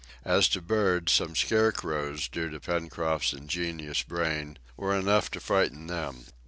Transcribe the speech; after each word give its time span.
As 0.25 0.49
to 0.49 0.63
birds, 0.63 1.11
some 1.11 1.35
scarecrows, 1.35 2.27
due 2.27 2.49
to 2.49 2.59
Pencroft's 2.59 3.33
ingenious 3.33 4.01
brain, 4.01 4.57
were 4.75 4.97
enough 4.97 5.29
to 5.29 5.39
frighten 5.39 5.85
them. 5.85 6.25